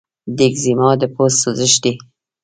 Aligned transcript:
د 0.35 0.37
ایکزیما 0.47 0.89
د 1.01 1.03
پوست 1.13 1.37
سوزش 1.43 1.73
دی. 1.83 1.93